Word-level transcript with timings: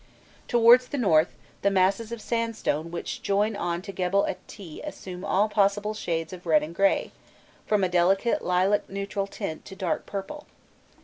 Towards 0.47 0.87
the 0.87 0.97
north, 0.97 1.35
the 1.61 1.69
masses 1.69 2.11
of 2.11 2.23
sandstone 2.23 2.89
which 2.89 3.21
join 3.21 3.55
on 3.55 3.83
to 3.83 3.91
Gebel 3.91 4.25
et 4.25 4.39
Tîh 4.47 4.81
assume 4.83 5.23
all 5.23 5.47
possible 5.47 5.93
shades 5.93 6.33
of 6.33 6.47
red 6.47 6.63
and 6.63 6.73
grey, 6.73 7.11
from 7.67 7.83
a 7.83 7.87
delicate 7.87 8.41
lilac 8.41 8.89
neutral 8.89 9.27
tint 9.27 9.63
to 9.65 9.75
dark 9.75 10.07
purple. 10.07 10.47